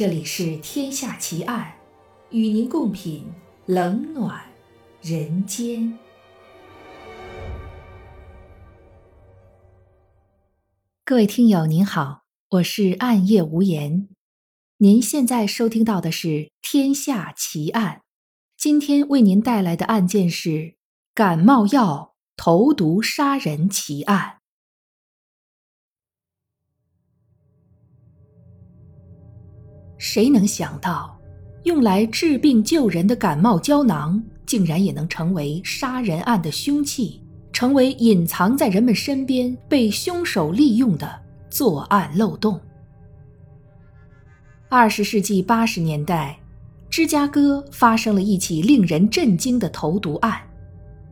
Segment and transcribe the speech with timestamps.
[0.00, 1.74] 这里是《天下奇案》，
[2.34, 3.26] 与您共品
[3.66, 4.40] 冷暖
[5.02, 5.98] 人间。
[11.04, 14.08] 各位听友您好，我是暗夜无言。
[14.78, 16.28] 您现在收听到的是
[16.62, 17.96] 《天下奇案》，
[18.56, 20.76] 今天为您带来的案件是
[21.14, 24.39] 感冒药投毒杀人奇案。
[30.00, 31.14] 谁能想到，
[31.64, 42.58] 用来治病救人的感冒胶囊，竟然也能成为杀人案的凶器，成为隐藏在人们身边、被凶手利用的作案漏洞？
[44.70, 46.40] 二十世纪八十年代，
[46.88, 50.40] 芝加哥发生了一起令人震惊的投毒案，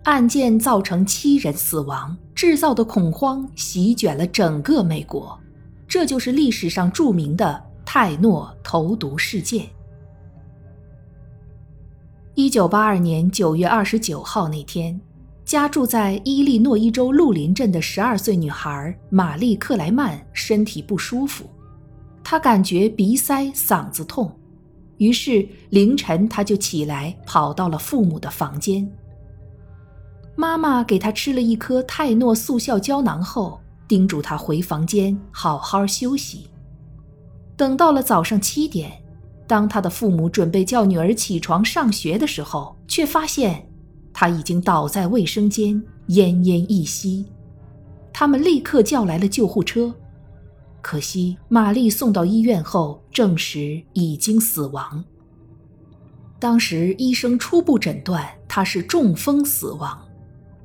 [0.05, 5.39] 案件造成七人死亡，制造的恐慌席卷了整个美国，
[5.87, 7.68] 这就是历史上著名的。
[7.91, 9.67] 泰诺投毒事件。
[12.35, 15.01] 一九八二年九月二十九号那天，
[15.43, 21.49] 家住在伊利诺伊州鹿林镇的十二岁女孩玛丽·克莱曼身体不舒服，
[22.23, 24.31] 她感觉鼻塞、嗓子痛，
[24.99, 28.87] 于是凌晨她就起来跑到了父母的房间。
[30.37, 36.51] 妈妈给她吃了一颗泰诺速效胶囊后，叮嘱她回房间好好休息。
[37.59, 38.93] 等到了早上七点，
[39.45, 43.69] 当他的父母准备叫女儿起床上学的时候，却发现
[44.13, 45.75] 他已经倒在卫生间，
[46.11, 47.27] 奄奄一息。
[48.13, 49.93] 他们立刻叫来了救护车，
[50.81, 55.05] 可惜玛丽送到医院后证实已经死亡。
[56.39, 60.01] 当时医生初步诊断她是中风死亡，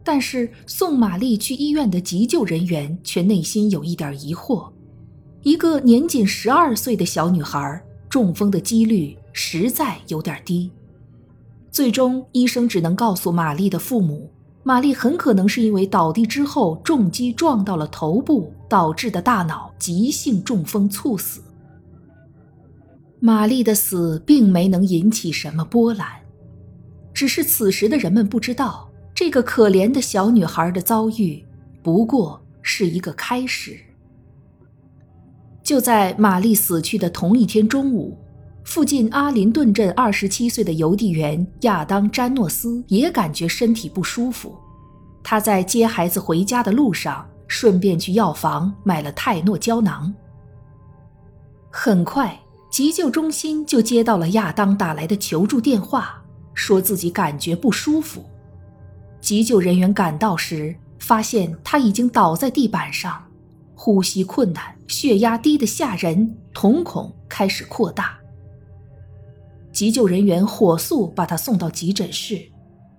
[0.03, 4.72] 但是送玛丽去医院的急救人员却内心有一点疑惑。
[5.43, 10.71] 一个年仅十二岁的小女孩中风的几率实在有点低，
[11.69, 14.31] 最终医生只能告诉玛丽的父母，
[14.63, 21.41] 玛丽很可能是因为倒地之后重击撞到了头部导致的大脑急性中风猝死。
[23.19, 26.07] 玛丽的死并没能引起什么波澜，
[27.13, 31.43] 只是此时的人们不知道，这个可怜的小女孩的遭遇
[31.81, 33.77] 不过是一个开始。
[35.63, 38.17] 就在玛丽死去的同一天中午，
[38.65, 44.53] 附近阿林顿镇二十七岁的邮递员亚当·詹诺斯也感觉身体不舒服。
[45.23, 50.13] 他在接孩子回家的路上，顺便去药房买了泰诺胶囊。
[51.71, 52.37] 很快，
[52.69, 56.21] 急救中心就接到了亚当打来的求助电话，
[56.53, 58.25] 说自己感觉不舒服。
[59.21, 63.23] 急救人员赶到时，发现他已经倒在地板上。
[63.75, 68.17] 呼吸困难，血压低得吓人，瞳孔开始扩大。
[69.71, 72.39] 急救人员火速把他送到急诊室，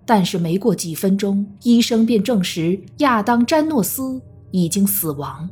[0.04, 5.48] 但是没过几分钟，医生便证实亚当·詹诺斯已经死亡，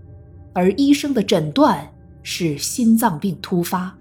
[0.52, 1.88] 而医生的诊断
[2.22, 3.96] 是心脏病突发。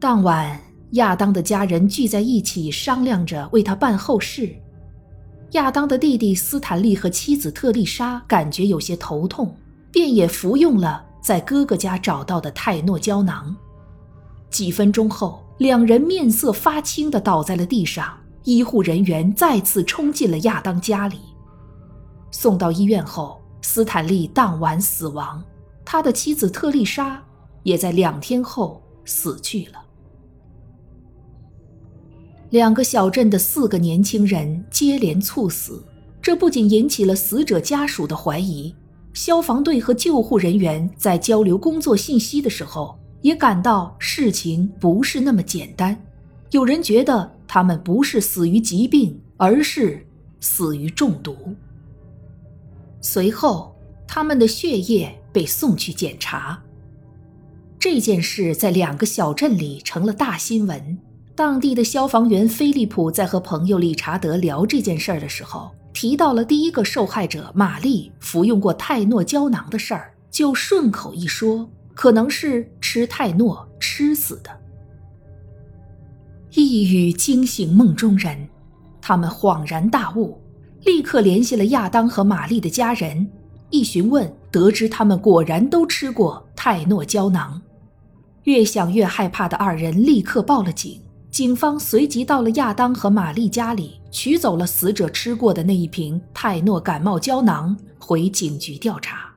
[0.00, 0.58] 当晚，
[0.92, 4.54] 亚当的家人聚在一起商量着为他办后事。
[5.52, 9.54] 亚当的弟弟斯坦利和妻子特丽莎感觉有些头痛，
[9.92, 13.54] 便也服用了在哥哥家找到的泰诺胶囊。
[14.50, 18.18] 几分钟后，两人面色发青的倒在了地上。
[18.44, 21.16] 医护人员再次冲进了亚当家里。
[22.32, 25.40] 送到医院后，斯坦利当晚死亡，
[25.84, 27.22] 他的妻子特丽莎
[27.62, 29.78] 也在两天后死去了。
[32.50, 35.80] 两个小镇的四个年轻人接连猝死，
[36.20, 38.74] 这不仅引起了死者家属的怀疑，
[39.14, 45.96] 消防队和救护人员在交流工作信息的时候，也感到事情不是那么简单。
[46.50, 50.06] 有人觉得他们不是死于疾病，而是
[50.40, 51.36] 死于中毒。
[53.00, 53.74] 随后，
[54.06, 56.62] 他们的血液被送去检查。
[57.78, 60.98] 这件事在两个小镇里成了大新闻。
[61.34, 74.50] 当地的消防员菲利普在和朋友理查德聊这件事儿的时候，提到了第一个受害者玛丽服用过泰诺胶囊的事儿，就顺口一说，可能是吃泰诺吃死的。
[76.54, 78.48] 一语惊醒梦中人，
[79.00, 80.40] 他们恍然大悟，
[80.84, 83.30] 立刻联系了亚当和玛丽的家人，
[83.70, 87.60] 一询问得知他们果然都吃过泰诺胶囊。
[88.44, 91.00] 越想越害怕的二人立刻报了警。
[91.30, 99.32] 警方随即到了亚当和玛丽家里，取走了死者吃过的那一瓶泰诺感冒胶囊，回警局调查。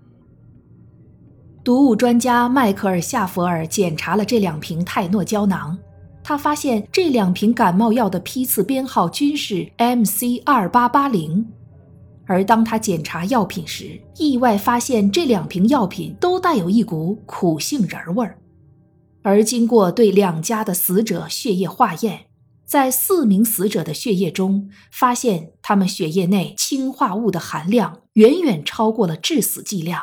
[1.63, 5.75] 毒物专家迈克尔·夏弗尔检查了这两瓶泰诺胶囊，
[6.21, 11.47] 他发现这两瓶感冒药的批次编号均是 MC 二八八零。
[12.27, 18.37] 而当他检查药品时，意外发现这两瓶药品都带有一股苦杏仁味儿。
[19.23, 22.24] 而经过对两家的死者血液化验，
[22.65, 30.01] 在四名死者的血液中，发现他们血液内氰化物的含量远远超过了致死剂量。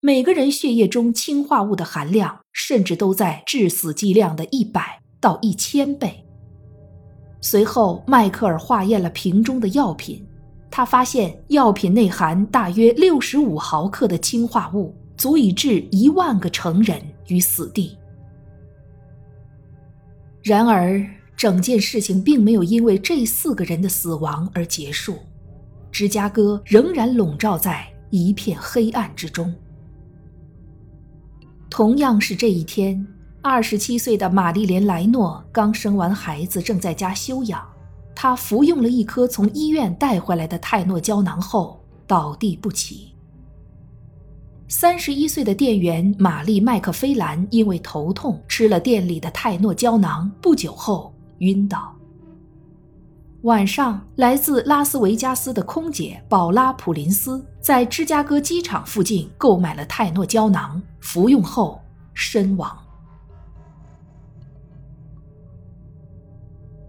[0.00, 6.26] 每个人血液中氰化物的含量甚至都在致死剂量的一百到一千倍。
[7.40, 10.26] 随后，迈克尔化验了瓶中的药品。
[10.70, 17.96] 他发现药品内含大约六十五毫克的氰化物，足以致一万个成人于死地。
[20.42, 21.00] 然而，
[21.36, 25.18] 整件事情并没有因为这四个人的死亡而结束，
[25.90, 29.52] 芝加哥仍然笼罩在一片黑暗之中。
[31.68, 33.04] 同样是这一天，
[33.42, 37.66] 二十七岁的玛丽莲·莱诺刚生完孩子，正在家休养。
[38.14, 43.12] 他服用了一颗从医院带回来的泰诺胶囊后倒地不起。
[44.68, 51.94] 三十一岁的店员玛丽麦克菲兰因为头痛吃了店里的泰诺胶囊，不久后晕倒。
[53.42, 61.78] 晚上，来自拉斯维加斯的空姐宝拉普林斯在芝加哥机场附近购买了泰诺胶囊，服用后
[62.14, 62.74] 身亡。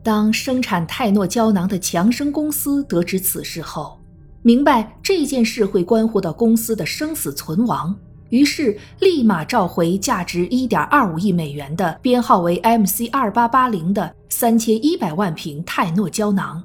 [0.02, 4.00] 当生产泰诺胶囊的强生公司得知此事后，
[4.42, 7.94] 明白这件事会关乎到公司的生死存亡，
[8.30, 16.64] 于是立马召回价值1.25亿美元的编号为 MC2880 的3100万瓶泰诺胶囊，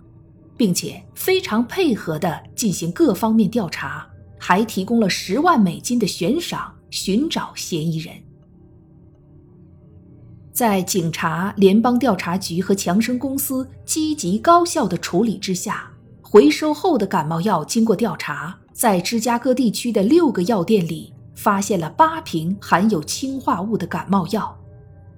[0.57, 4.07] 并且非常配合地进行各方面调查，
[4.39, 8.15] 还提供了10万美金的悬赏寻找嫌疑人。
[10.53, 15.91] 在警察、联邦调查局和强生公司积极高效的处理之下，
[16.21, 24.55] 回收后的感冒药经过调查，在芝加哥地区的六个药店里发现了八瓶含有氰化物的感冒药，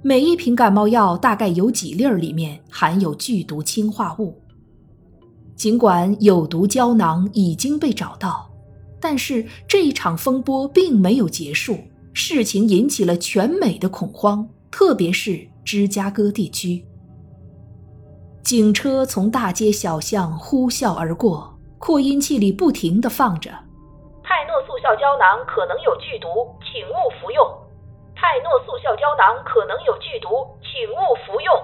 [0.02, 4.40] 每一瓶感冒药大概有几粒儿里面含有剧毒氰化物。
[5.56, 8.48] 尽管有毒胶囊已经被找到，
[9.00, 11.76] 但是这一场风波并没有结束，
[12.12, 14.48] 事情引起了全美的恐慌。
[14.70, 16.84] 特别是芝加哥地区，
[18.44, 23.50] 警车从大街小巷呼啸而过，扩音器里不停地放着
[24.82, 26.29] ：“效胶囊可能有剧毒，
[26.61, 27.46] 请勿服用。
[28.17, 31.55] 泰诺速效胶囊可能有剧毒，请勿服用。”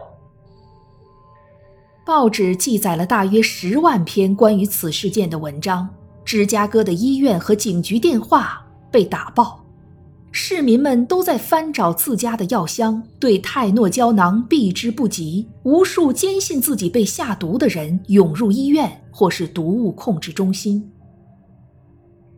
[2.07, 5.89] 报纸记载了大约十万篇关于此事件的文章，
[6.25, 9.61] 芝加哥的医院和警局电话被打爆。
[10.31, 15.49] 市民们都在翻找自家的药箱，对泰诺胶囊避之不及。
[15.65, 20.93] 无数坚信自己被下毒的人涌入医院或是毒物控制中心。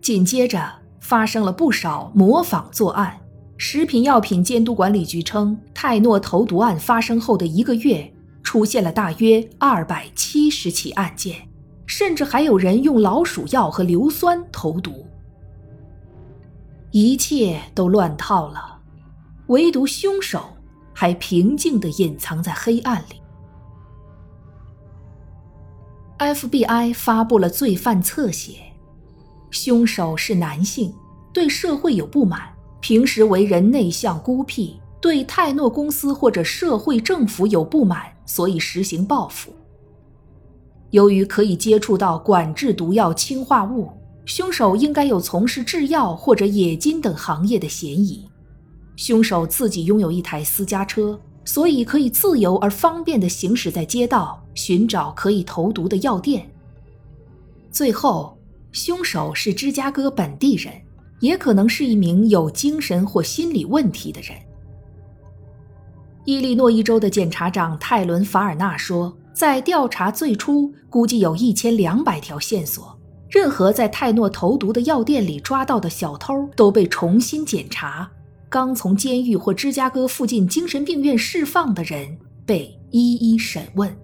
[0.00, 3.18] 紧接着发生了不少模仿作案。
[3.56, 8.10] 食品药品监督管理局称，泰诺投毒案发生后的一个月，
[8.42, 11.46] 出现了大约二百七十起案件，
[11.84, 15.06] 甚至还有人用老鼠药和硫酸投毒。
[16.90, 18.78] 一切都乱套了，
[19.48, 20.56] 唯独凶手
[20.94, 23.20] 还平静地隐藏在黑暗里。
[26.18, 28.69] FBI 发布了罪犯侧写，
[29.50, 30.92] 凶手是男性，
[31.32, 32.42] 对社会有不满，
[32.80, 39.52] 平时为人内向孤僻，对泰诺公司或者社会政府有不满，所以实行报复。
[40.90, 43.90] 由于可以接触到管制毒药氰化物。
[44.26, 48.28] 凶手应该有从事制药或者冶金等行业的嫌疑。
[48.94, 56.48] 凶手自己拥有一台私家车，所以可以自由而方便地行驶在街道，寻找可以投毒的药店。
[57.72, 58.38] 最后，
[58.72, 60.72] 凶手是芝加哥本地人，
[61.20, 64.36] 也可能是一名有精神或心理问题的人。
[66.24, 72.96] 伊利诺伊州的检察长泰伦·法尔纳说，在调查最初，估计有一千两百条线索。
[73.28, 78.10] 任何在泰诺投毒的药店里抓到的小偷都被重新检查，
[78.48, 83.96] 刚从监狱或芝加哥附近精神病院释放的人被一一审问。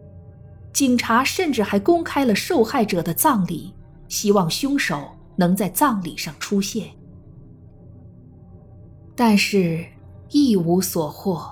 [0.72, 3.72] 警察甚至还公开了受害者的葬礼，
[4.08, 6.88] 希望凶手能在葬礼上出现。
[9.14, 9.84] 但是，
[10.30, 11.50] 一无所获。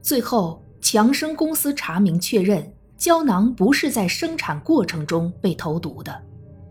[0.00, 6.22] 最后，强生公司查明确认，胶囊不是在生产过程中被投毒的。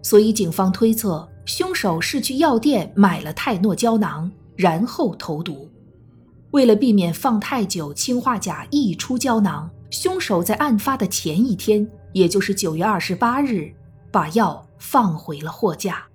[0.02, 5.70] 所以，警方推测凶手是去药店买了泰诺胶囊，然后投毒。
[6.52, 13.72] 为了避免放太久，氰化钾溢出胶囊，凶手在案发的前一天，也就是九月二十八日，
[14.12, 16.06] 把药放回了货架。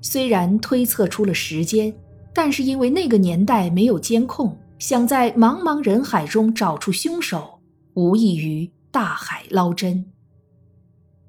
[0.00, 1.94] 虽然推测出了时间，
[2.32, 7.60] 但是因为那个年代没有监控，想在茫茫人海中找出凶手，
[7.94, 10.10] 无异于大海捞针。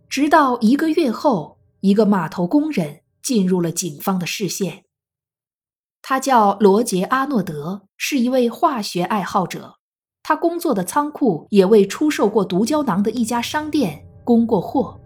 [0.07, 4.85] 直到一个月后，一个码头工人进入了警方的视线。
[6.01, 9.75] 他叫罗杰·阿诺德，是一位化学爱好者。
[10.23, 14.99] 他工作的仓库也为出售过毒胶囊的一家商店供过货。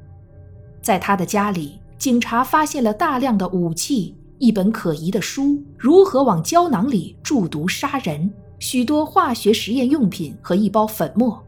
[0.82, 5.44] 在他的家里，警察发现了大量的武器、一本可疑的书
[5.78, 8.30] 《如何往胶囊里注毒杀人》、
[8.60, 11.44] 许多化学实验用品和一包粉末。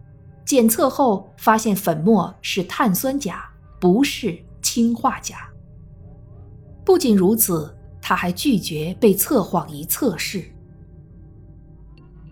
[0.46, 3.44] 检测后发现粉末是碳酸钾，
[3.80, 5.50] 不是氰化钾。
[6.84, 7.74] 不仅如此。
[8.00, 10.46] 他还拒绝被测谎仪测试。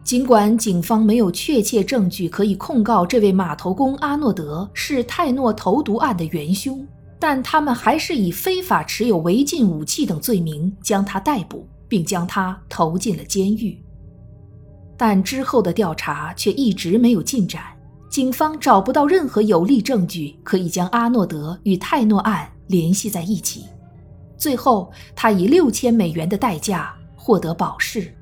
[0.05, 13.75] 尽管警方没有确切证据可以控告这位码头工阿诺德是泰诺投毒案的元凶，但他们还是以非法持有违禁武器等罪名将他逮捕，并将他投进了监狱。
[14.95, 17.63] 但之后的调查却一直没有进展，
[18.07, 23.65] 警方找不到任何有力证据可以将阿诺德与泰诺案联系在一起。
[24.37, 28.15] 最后，他以六千美元的代价获得保释。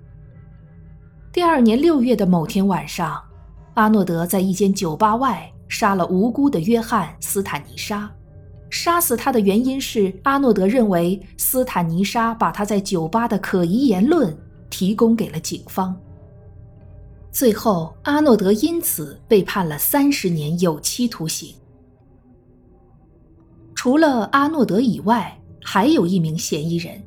[1.33, 3.19] 第二年六月的某天晚上，
[3.73, 8.07] 阿诺德在一间酒吧外杀了无辜的约翰·斯坦尼莎。
[8.69, 14.37] 杀死他的原因是阿诺德认为斯坦尼莎把他在酒吧的可疑言论
[14.69, 15.99] 提供给了警方。
[17.31, 21.55] 最后，阿诺德因此被判了三十年有期徒刑。
[23.73, 27.01] 除了阿诺德以外，还有一名嫌疑人。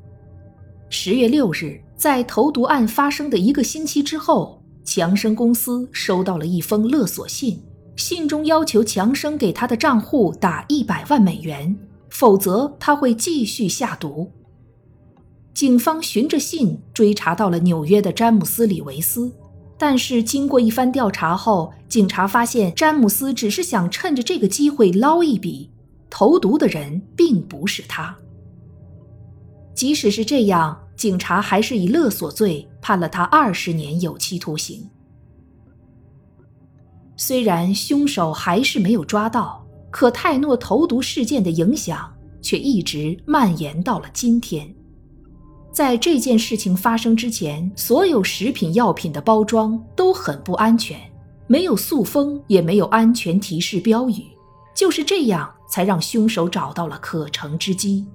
[0.91, 7.63] 十月六日，在投毒案发生的一个星期之后，强生公司收到了一封勒索信，
[7.97, 11.75] 信中要求强生给他的账户打一百万美元，
[12.11, 14.31] 否则他会继续下毒。
[15.55, 19.33] 警方循着信追查到了纽约的詹姆斯·里维斯，
[19.79, 25.71] 但是经过一番调查后，警察发现詹姆斯只是想趁着这个机会捞一笔，
[26.11, 28.15] 投毒的人并不是他。
[29.75, 34.89] 即使是这样，警察还是以勒索罪判了他二十年有期徒刑。
[37.17, 42.13] 虽然凶手还是没有抓到，可泰诺投毒事件的影响
[42.43, 44.75] 却一直蔓延到了今天。
[45.73, 50.99] 在这件事情发生之前，所有食品药品的包装都很不安全，
[51.47, 54.25] 没有塑封，也没有安全提示标语。
[54.75, 58.07] 就是这样，才让凶手找到了可乘之机。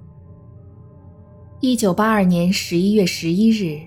[1.64, 3.78] 一九八二年十一月十一日，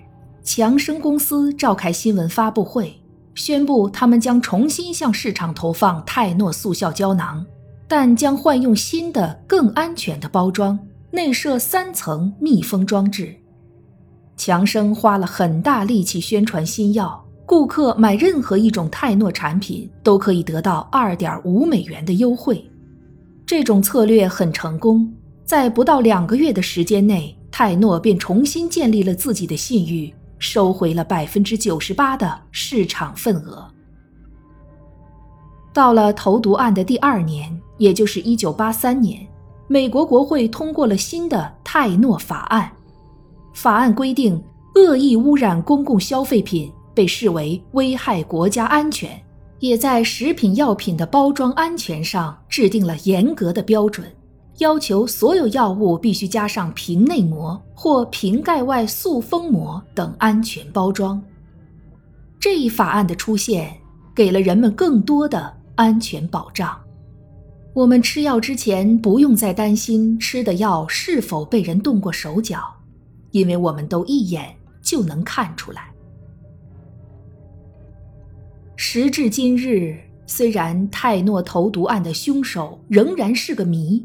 [0.42, 2.90] 强生公司召开新闻发布会，
[3.34, 7.44] 宣布他们将重新向市场投放泰诺速效胶囊，
[7.86, 10.78] 但将换用新的、更安全的包装，
[11.10, 13.36] 内设三层密封装置。
[14.38, 22.64] 强生花了很大力气宣传新药，顾客买任何一种泰诺产品都可以得到二点五美元的优惠。
[23.44, 25.12] 这种策略很成功，
[25.44, 27.35] 在不到两个月的时间内。
[27.50, 33.66] 泰诺便重新建立了自己的信誉，收回了百分之九十八的市场份额。
[35.72, 39.26] 到了投毒案的第二年，也就是一九八三年，
[39.68, 42.70] 美国国会通过了新的泰诺法案。
[43.52, 44.42] 法案规定，
[44.74, 49.22] 恶意污染公共消费品被视为危害国家安全，
[49.60, 54.10] 也在食品药品的包装安全上制定了严格的标准。
[54.58, 61.22] 要求所有药物必须加上瓶内膜或瓶盖外塑封膜等安全包装。
[62.40, 63.76] 这一法案的出现，
[64.14, 66.78] 给了人们更多的安全保障。
[67.74, 72.62] 我们吃药之前不用再担心吃的药是否被人动过手脚，
[73.32, 75.90] 因为我们都一眼就能看出来。
[78.76, 84.02] 时至今日，虽然泰诺投毒案的凶手仍然是个谜。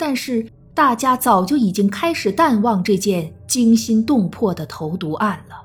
[0.00, 5.56] 但是大家早就已经开始淡忘这件惊心动魄的投毒案了。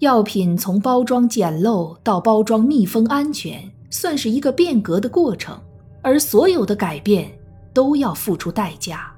[0.00, 5.56] 药品从包装简陋到包装密封安全，算是一个变革的过程，
[6.02, 7.30] 而所有的改变
[7.72, 9.14] 都要付出代价。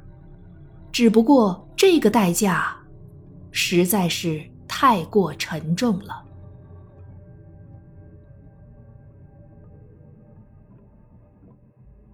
[0.90, 2.76] 只不过这个代价
[3.50, 6.22] 实在是太过沉重了。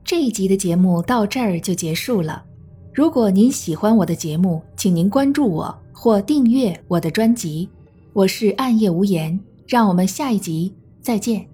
[0.08, 2.42] 这一集的节目到这儿就结束了。
[2.94, 7.68] 如果您喜欢我的节目，请您关注我或订阅我的专辑。
[8.14, 11.46] 我是暗夜无言，让我们下一集再见。